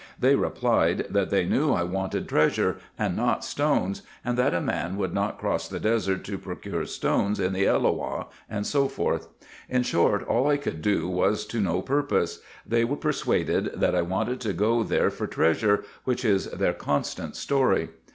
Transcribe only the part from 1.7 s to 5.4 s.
I wanted treasure, and not stones, and that a man would not